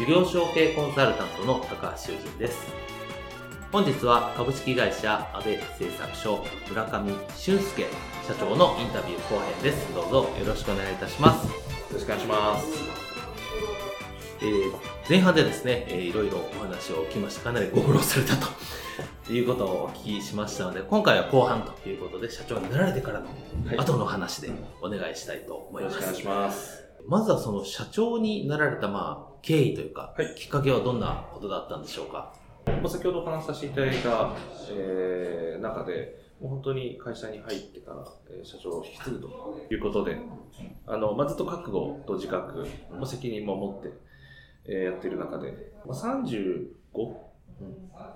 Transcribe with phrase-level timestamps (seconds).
[0.00, 2.72] 事業承継コンサルタントの高橋修人です。
[3.70, 7.86] 本日は株式会社安倍製作所村上俊介
[8.26, 9.94] 社長のインタビュー後編です。
[9.94, 11.46] どうぞよろしくお願いいたします。
[11.46, 11.52] よ
[11.92, 12.66] ろしくお願いします。
[14.40, 14.72] えー、
[15.06, 17.42] 前半でですね、えー、いろいろお話を聞きました。
[17.42, 23.26] かなりご苦労されたということをお聞きしましたので、今回は後半ということで、社長になられてからの
[23.76, 25.96] 後の話でお願いしたいと思います。
[25.96, 26.89] よろしくお願いします。
[27.10, 32.32] まずはその社長になられた、まあ、経緯というか、はい、きっかけはどんなことだったんでしょうか？
[32.88, 34.32] 先ほどお話しさせていただいた、
[34.70, 40.18] えー、中で、もう本当に会社に入ってから、えー、社長を引き継ぐということで、
[40.86, 43.92] あの、まあ、ずっと覚悟と自覚、うん、責任も持って、
[44.66, 46.68] えー、やっている中で、まあ、35、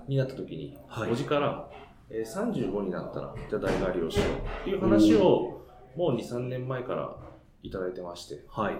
[0.07, 1.69] になった時に、はい、5時から、
[2.09, 5.65] えー、35になったら、じゃあ代替わりをしようっていう話を、
[5.97, 7.24] もう2、3年前から
[7.67, 8.75] いただいてまして、はい。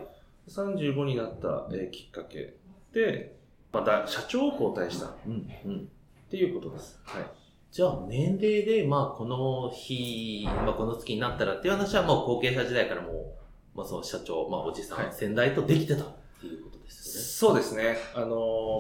[0.50, 2.56] 35になった、えー、きっかけ
[2.94, 3.36] で、
[3.72, 5.14] また社長を交代した。
[5.26, 5.50] うん。
[5.66, 5.90] うん。
[6.28, 7.00] っていうことです。
[7.04, 7.24] はい。
[7.72, 16.08] じゃあ、年齢で、まあ、この日、まあ、この月になったらっていう話はもう後継者時代からもう、まあ、その社長、まあ、おじさん、はい、先代とできてたっ
[16.40, 17.54] ていうことですよね。
[17.54, 17.98] そうですね。
[18.16, 18.32] あのー、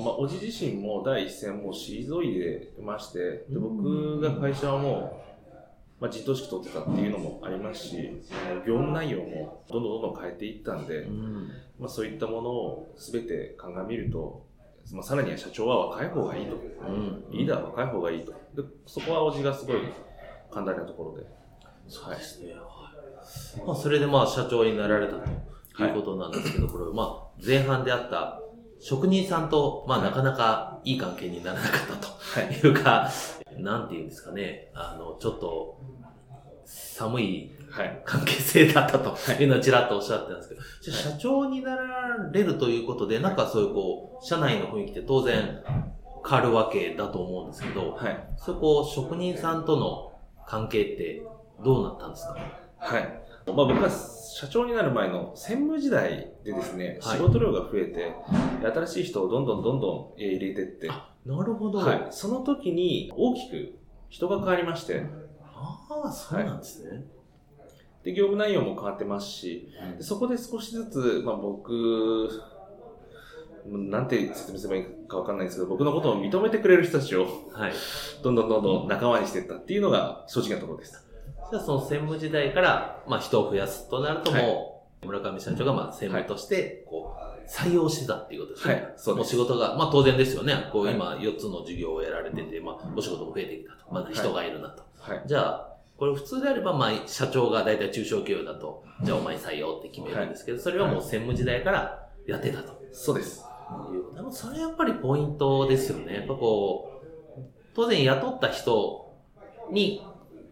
[0.05, 5.24] まあ、おじ自身も第一線もう退いでまして、で僕が会社はもう、
[5.99, 8.21] まあ、陣頭指揮取ってたっていうのもありますし、
[8.67, 14.45] 業務内容もどんどんどんどん変えていったんで、うん、まあ、そういったものを全て鑑みると、
[14.91, 18.33] まあ、さらには社長は若い方がいいと、うん、リーダーは若い方がいいと。
[18.55, 19.77] でそこはおじがすごい
[20.51, 21.25] 寛大なところで。
[21.87, 22.53] そうですね。
[22.53, 28.41] はい、まあ、それでまあ社長になられたということなんですけど、はい、これまあ前半であった
[28.79, 33.09] 職人さんと、まあ、なかなかいい関係にならなかったというか、
[33.59, 35.79] なんていうんですかね、あの、ちょっと、
[36.65, 37.51] 寒い
[38.05, 39.45] 関係性だったとい。
[39.45, 45.61] うのはちらっとおっしゃってたんですけど、じゃ社長になられるということで、なんかそういうこう、社内の雰囲気って当然
[46.27, 50.13] 変わるわけだと思うんですけど、はい、そこ、職人さんとの
[50.47, 51.21] 関係って
[51.63, 52.37] どうなったんですか？
[52.77, 53.03] はい。
[53.47, 58.15] まあ僕は社長になる前の専務時代でですね、仕事量が増えて、
[58.63, 60.89] 新しい人をどんどんどんどん入れてって、
[61.25, 61.79] なるほど。
[61.79, 62.07] はい。
[62.11, 63.73] その時に大きく
[64.09, 65.05] 人が変わりまして。
[65.43, 66.89] ああ、そうなんですね。
[66.89, 67.03] はい、
[68.03, 72.29] で、業務内容も変わってますし、うん、そこで少しずつ、まあ僕、
[73.67, 77.73] なんて説明すればいいかわかんないんですけど、僕のことを認めてくれる人たちを、はい。
[78.21, 80.99] どんどんどんどん仲間にしていったっていうのが正直なところでした。
[81.49, 84.74] じゃあその専務時代から、まあ人を増やすとなるともう、
[85.05, 88.73] 村上社長がまあ専務として、こう、採用してたっていうことですね。
[88.73, 88.93] はい。
[88.97, 90.69] そうもう仕事が、まあ当然ですよね。
[90.71, 93.93] こう今4つの授業をやられてて、まあお仕事も増えてきたと。
[93.93, 94.83] まだ人がいるなと。
[94.99, 95.23] はい。
[95.25, 102.81] じゃあ、これ普通であれば、まあ社長が大体中小企業だと、じゃあお前採用って決めるんですけど、それはもう専務時代からやってたと。
[102.91, 103.45] そうです。
[104.15, 106.15] でもそれやっぱりポイントですよね。
[106.15, 107.01] やっぱこ
[107.37, 107.41] う、
[107.75, 109.15] 当然雇った人
[109.71, 110.01] に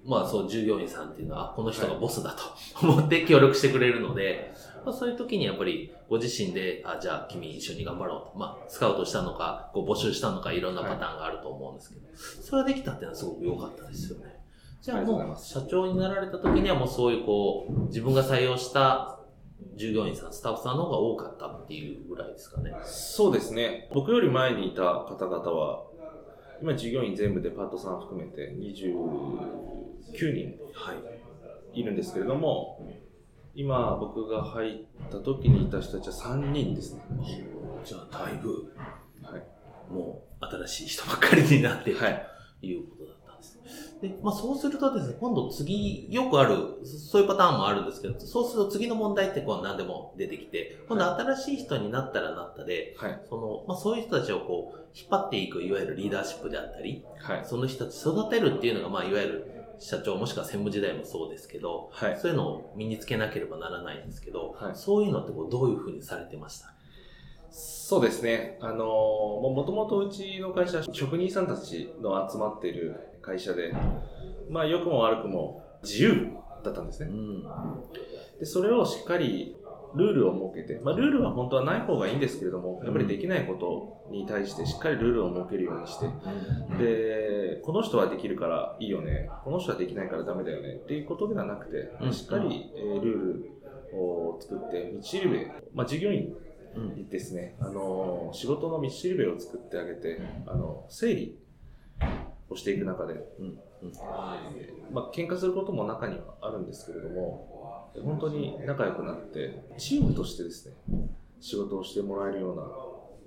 [0.05, 2.43] まあそう従業員さんっていうのは、この人がボスだと
[2.85, 4.53] 思って協力してくれるので、
[4.85, 8.37] まあ、そういう時にやっぱりご自身で、あ、じゃあ君一緒に頑張ろうと。
[8.37, 14.43] まあ、スカウトしたのか、こう募集したのか、いろんなパターンがあると思うんですけど、それができたっていうのはすごく良かったですよね。
[14.81, 19.19] じゃあもう、社長になられた時にはもうそういうこう、自分が採用した
[19.75, 22.73] 従業員さん、スタッフさんの方が多かったっていうぐらいですかね。
[22.83, 23.89] そうですね。
[23.93, 25.85] 僕より前にいた方々は、
[26.61, 28.53] 今従業員全部でパートさん含めて
[30.11, 30.59] 29人
[31.73, 32.85] いるんですけれども、
[33.55, 37.01] 今僕が入った時にいた人たちは3人ですね。
[37.83, 38.73] じゃあだいぶ、
[39.21, 42.27] はい、もう新しい人ばっかりになっている、はい、
[42.59, 43.99] ということだったんです。
[44.01, 53.21] で、まあそうするとですね、今度次、よくある、そういうパターンもあるんですけど、そうすると次の問題ってこう何でも出てきて、今度新しい人になったらなったで、はい。
[53.29, 57.45] その、まあそういう人たちをこう、引っ張っていく、いわゆるリーダーシップであったり、はい。
[57.45, 62.17] その人たち育てるっていうのが、まあいわゆる社長もしくは専務時代もそうですけど、はい。
[62.17, 66.73] そういうのを身につけなければならないんですけど、はいそういうのってこうどういうふうにされてました？
[67.51, 68.57] そうですね。
[68.61, 73.73] あのー、もともとうちの会社は職人さんたちの集まっている会社で、
[74.49, 76.31] まあ良くも悪くも自由
[76.63, 77.09] だったんですね。
[77.11, 77.43] ん。
[78.39, 79.55] で、それをしっかり
[79.95, 86.07] ルールを設けて、まあルールは本当はない方がいいんですけれども、やっぱりできないことに対してしっかりルールを設けるようにして、
[86.77, 96.33] で、この人はできるからいいよね、この人はできないからダメだよねっていうことではなくて、うんしっかり、えールールを作って、道しるべ、まあ従業員
[96.75, 96.95] うん。
[96.95, 101.37] にですね、あの仕事の道しるべを作ってあげて、あの整理
[102.49, 103.45] をしていく中で、うん。
[103.45, 103.57] うん。
[104.91, 110.75] まあ喧嘩することも中にはあるんですけれども、本当に仲良くなって、チームとしてですね、
[111.39, 112.63] 仕事をしてもらえるような、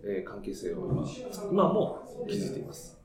[0.05, 1.07] えー関係性を今、
[1.51, 2.97] 今も築いています。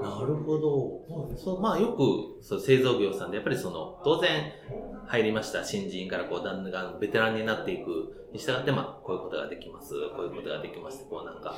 [0.00, 1.36] なるほど。
[1.36, 4.52] そうまあよくそう製造業さんでやっぱりその当然
[5.06, 11.54] 入りました新人からこうだんだんベテランになっていくに従ってまあこういうことができますこういうことができますこうなんか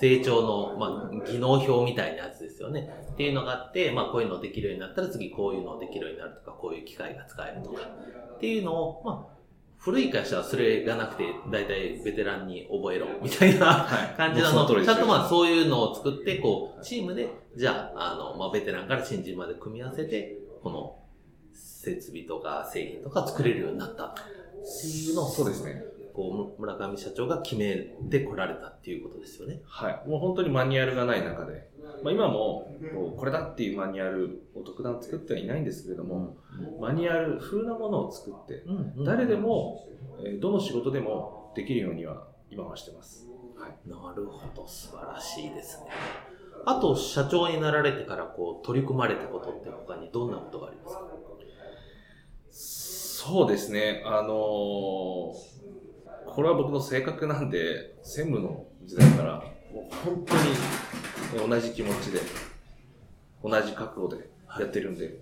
[0.00, 2.90] 成長のまあ技能表みたいなやつですよね。
[3.12, 7.82] っていうのがあってまあこういうのできるようになったら次こういうのできるようになるとかこういう機械が使えるとか。
[8.36, 9.32] っていうのをまあ
[9.82, 14.16] 古い会社はそれがなくて大体ベテランに覚えろみたいなはい。
[14.16, 20.98] 感じなの、もうその通りですちゃんとまあそういうのを作って、こう、チームで、じゃあ、あの、まあベテランから新人まで組み合わせて、この、
[21.52, 25.82] 設備とか製品とか作れるようになったっていうのを、そうですね。
[26.14, 27.76] こう、村上社長が決め
[28.10, 29.62] てこられたっていうことですよね。
[29.64, 30.08] はい。
[30.08, 31.70] もう本当にマニュアルがない中で、
[32.02, 32.74] まあ、今も
[33.16, 36.36] これだっていうマニュアルを特段作ってはいないんですけれども、
[36.80, 39.86] マニュアル風なものを作って、うん誰で、も、
[40.24, 43.28] えーどの仕事でもできるようには今はしてます。
[43.56, 43.88] はい。
[43.88, 45.90] なるほど、素晴らしいですね。
[46.64, 51.02] あと、社長になられてから、こう、取り組まれたことって他にどんなことがありますか？
[52.50, 54.02] そうですね。
[54.04, 55.52] あのー
[56.26, 59.34] これは僕の性格なんで、専務の時代から、
[59.72, 60.40] もう本当に
[61.34, 62.20] えー同じ気持ちで、
[63.42, 64.28] 同じ覚悟で
[64.58, 65.18] やってるんで、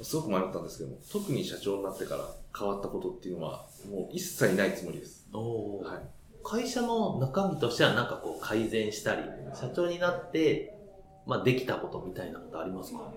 [0.00, 2.28] すごく迷ったんですけども、特に社長になってから
[2.58, 5.28] 変わったことっていうのは、もう一切ないつもりです。
[5.32, 6.00] おはい。
[6.44, 9.22] 会社の中身としてはなんかこう改善したり、
[9.54, 10.76] 社長になって、
[11.26, 13.12] まあできたことみたいなことありますか？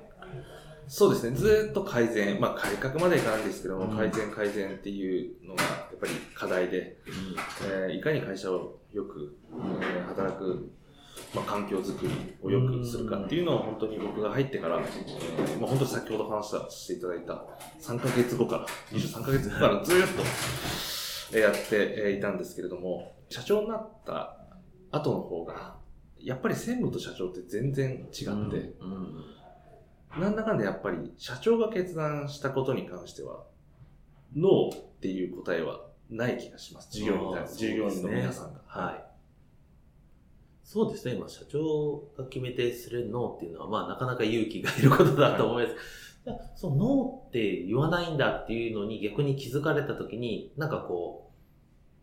[0.88, 1.36] そうですね。
[1.36, 3.98] ずーっと改善、まあ改革までいかないんですけども、うん。
[3.98, 6.98] 改善改善っていうのがやっぱり課題で、
[7.68, 10.72] えーいかに会社をよく、えー働く、
[11.34, 12.12] まあ、環境づくり
[12.42, 17.46] をよくするかっていうのを本当に僕が入ってから、えーまあ、本当に先ほど話したしていただいた
[17.82, 18.66] 3ヶ月後から、
[18.98, 20.24] 23ヶ月後からずーっと
[21.34, 24.38] えーやってえーいたんですけれども、社長になった
[24.92, 25.76] 後の方が、
[26.20, 29.26] やっぱり専務と社長って全然違って、うん
[30.20, 33.44] なんだかんだやっぱり社長が決断したことに関しては、
[34.36, 36.90] ノーっていう答えはない気がします。
[36.92, 38.62] 従業従業員の皆さんが。
[38.66, 39.04] はい。
[40.64, 45.76] そうですね、今、社長が決めてするノーっていうのは、まあ、なかなか勇気がいることだと思います。
[46.56, 51.36] そのノーって言わないんだっていうのに逆に気づかれたときに、なんかこう、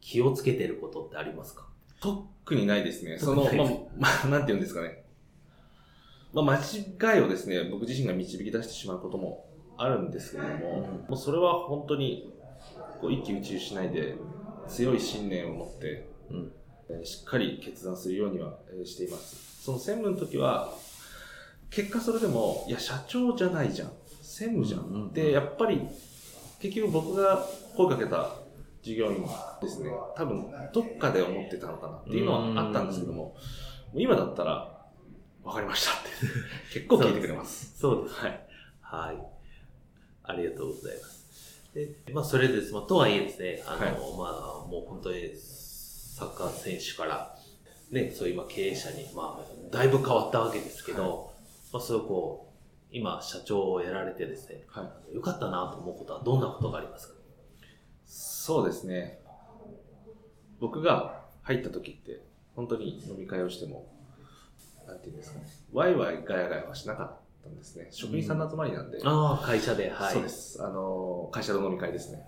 [0.01, 1.67] 気をつけてることってありますか？
[2.01, 3.19] 特にないですね。
[3.19, 3.67] その、まあ、
[3.99, 5.02] まあ、なんて言うんですかね。
[6.33, 9.47] まあ、間違いをですね、僕自身が導き出してしまうことも
[9.77, 12.33] あるんですけれども、うんもうそれは本当に、
[13.01, 14.17] こう、一喜一憂しないで、
[14.69, 16.53] 強い信念を持って、うん。
[16.89, 19.63] えーしっかり決断するようにはえーしています。
[19.65, 20.73] その専務の時は、
[21.71, 23.93] 結果それでも、いや、社長じゃないじゃん。
[24.23, 24.81] 専務じゃん。
[24.81, 25.81] うんうんで、やっぱり、
[26.61, 27.45] 結局僕が
[27.77, 28.31] 声かけた
[28.83, 29.25] 従業員
[29.61, 33.35] ですね、多分、どっかで思ってたのかなっていうのはあったんですけども、も
[33.95, 34.72] う今だったら、
[35.45, 36.11] わかりましたって。
[36.73, 37.77] 結構聞いてくれます。
[37.79, 38.15] そうです。
[38.17, 38.47] はい。
[38.81, 39.17] はい。
[40.25, 41.23] ありがとうございます。
[41.75, 42.73] で、まあ、それです。
[42.73, 47.37] まあ、とはいえですね、あの、はいまあ、もう本当に、サッカー選手から、
[47.91, 51.33] ね、そういう今経営者に、まあ、だいぶ変わったわけですけど、
[51.73, 52.53] まあ、そういうこう、
[52.93, 55.15] 今、社長をやられてですね、はい。
[55.15, 57.15] よかったなと思うことはどんなことがありますか？
[58.07, 59.21] そうですね。
[60.61, 62.23] 僕が入った時って、
[62.55, 63.87] 本当に飲み会をしても、
[64.87, 67.89] なんていうんですかね、ワイワイガヤガヤはしなかったんですね。
[67.91, 70.13] 職人さんの集まりなんで、ああ、会社で、はい。
[70.15, 70.63] そうです。
[70.63, 72.25] あの、会社の飲み会ですね。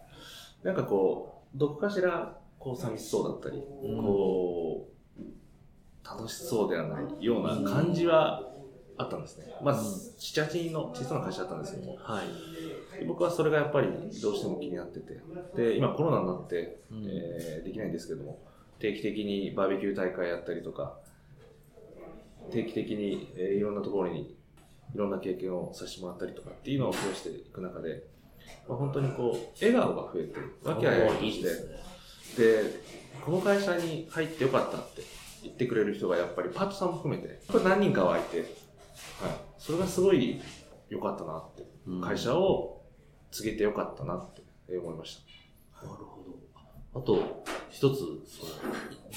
[0.63, 8.53] なんかこう、どこかしら、こう、寂しそうだったり、うんこう、楽しそうではないような感じは
[8.97, 9.47] あったんですね。
[9.61, 12.27] まず、7、8人の小さな会社だったんですけども、はい。
[13.01, 13.89] で僕はそれがやっぱり
[14.21, 15.21] どうしても気になってて、
[15.57, 18.39] で、今コロナになって、うんえーできないんですけども、
[18.79, 20.99] 定期的にバーベキュー大会やったりとか、
[22.51, 24.37] 定期的に、えーいろんなところに
[24.95, 28.05] いろんな経験をさせてもらったりとかっていうのを増やしていく中で、
[28.69, 31.77] まあ、本当にこう、笑顔が増えて、和気あいあいとして、ですね。
[32.37, 32.63] で、
[33.25, 35.03] この会社に入ってよかったって
[35.43, 38.47] 言ってくれる人がやっぱりパートさんも含めて、これ何人かはいて、はい。
[39.59, 40.41] それがすごい
[40.89, 42.83] 良かったなって、うん会社を
[43.31, 44.43] 告げてよかったなって
[44.79, 45.23] 思いまし
[45.77, 45.87] た。
[45.87, 46.25] なるほ
[46.95, 47.01] ど。
[47.01, 48.53] あと、一つ、その、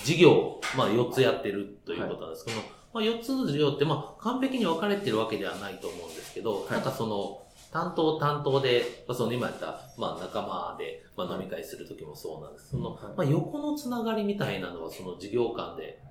[0.03, 12.69] 事業、まあ4つやってるということなんですけど、まあ4つの事業って、まあ完璧に分かれてるわけではないと思うんですけど、はいなんかその、担当担当で、まあ、その今やった、まあ仲間で、まあ飲み会するときもそうなんです。
[12.69, 16.01] その、はいまあ横のつながりみたいなのは、その事業間で、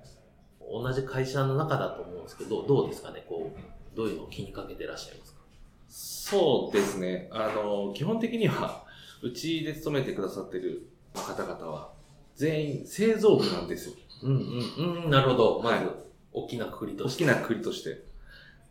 [0.59, 3.25] 同じ会社の中だと思うんですけど、どうですかね？
[3.27, 5.39] こう、どういうのを気にかけてらっしゃいますか？
[5.89, 7.29] そうですね。
[7.31, 8.83] あの、基本的には、
[9.23, 11.91] うちで勤めてくださってる方々は、
[12.35, 13.95] 全員製造部なんですよ。
[14.23, 14.35] うん
[14.77, 15.61] うん、うん、なるほど。
[15.63, 16.06] まず、はい
[16.43, 17.23] 大きなくくりとして。
[17.25, 18.03] 大きなくくりとして。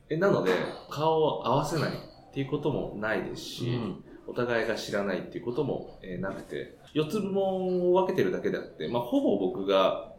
[0.08, 0.52] えなので、
[0.90, 10.12] 顔を合わせないっていうこともないですし、うんお互いが知らないっていうことも、えーなくて、4つ部門を分けてるだけであって、まあ、ほぼ僕が、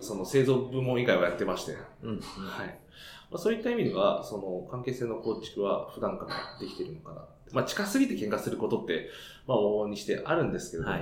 [0.00, 2.18] その製造部門以外はやってまして、うん、うん。
[2.18, 2.66] はい。
[3.30, 7.24] まあ、そういった意味では、その関係性の構築は普段からできているのかな。
[7.52, 9.08] まあ、近すぎて喧嘩することって、
[9.46, 10.94] まあ、往々にしてあるんですけれども、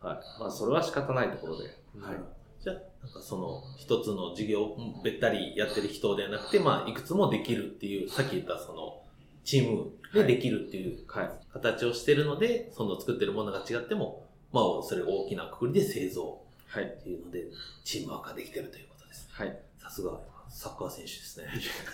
[0.00, 0.40] ははいい。
[0.40, 1.64] まあ、それは仕方ないところで、
[2.00, 2.16] はい。
[2.62, 9.02] じゃあ、なんかその、一つの事業をべったりやってる人ではなくて、まあ、いくつもできるっていう、さっき言ったその、
[9.44, 11.30] チームでできるっていうはい。
[11.52, 16.84] 形をしてるので、その作ってるものが違っても、まあ、それ大きなくくりで製造はい。
[16.84, 17.44] っていうので、
[17.82, 19.32] チームワークができてるということですね。
[19.32, 19.58] はい。
[19.78, 21.46] さすが、サッカー選手ですね。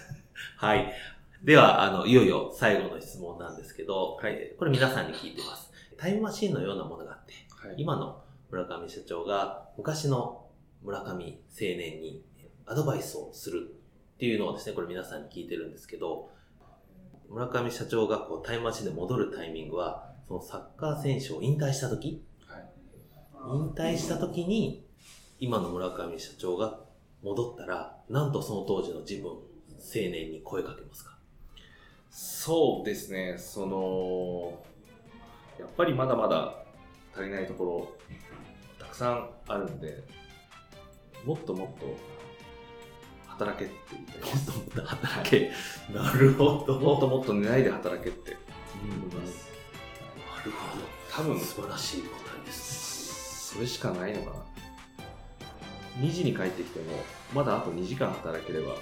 [0.56, 0.92] はい。
[1.44, 5.70] では、あの、いよいよ最後の質問なんですけど、はい、これ皆さんに聞いてます。
[5.96, 7.34] タイムマシンのようなものがあって、
[7.68, 7.76] はい。
[7.78, 10.43] 今の村上社長が昔の
[10.84, 12.22] 村上青年に
[12.66, 13.74] アドバイスをする
[14.14, 16.30] っていうのをですね、これ皆さんに聞いてるんですけど、
[17.28, 22.64] 村上社長がこうタイムマシンで戻るタイミングは、そのサッカー選手を引退した時、はい。
[23.56, 24.86] 引退した時に、
[25.40, 26.80] 今の村上社長が
[27.22, 29.40] 戻ったら、なんとその当時の自分、青
[29.94, 31.18] 年に声かけますか？
[32.10, 34.62] そうですね、その、
[35.58, 36.62] やっぱりまだまだ
[37.14, 37.92] 足りないところ、
[38.78, 40.04] たくさんあるんで、
[41.24, 41.96] もっともっと
[43.26, 44.20] 働けって言いたい。
[44.20, 45.50] もっともっと働け。
[45.92, 46.78] なるほど。
[46.78, 48.36] もっともっと寝ないで働けって
[48.84, 49.48] うん思います。
[50.36, 50.84] なるほど。
[51.10, 52.08] 多分素晴らしい答
[52.42, 53.54] えです。
[53.54, 54.36] それしかないのかな。
[56.00, 58.74] 2時に帰ってきても、まだあと2時間働ければ、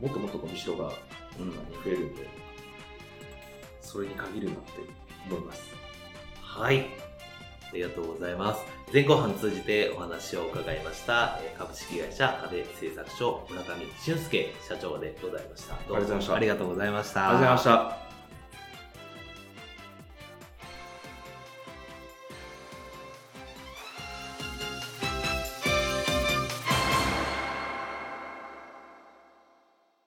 [0.00, 0.92] もっともっとゴミ代が
[1.38, 1.50] うん。
[1.52, 2.26] 増えるんで、
[3.80, 4.72] それに限るなって
[5.28, 5.62] 思います。
[6.42, 6.86] はい。
[7.70, 8.60] ありがとうございます。
[8.92, 15.74] 前後半通じてお話を伺いました、えー株式会社壁製作所村上俊介社長でございました。
[15.86, 17.28] どうもありがとうございましたありがとうございました。
[17.28, 18.09] ありがとうございました。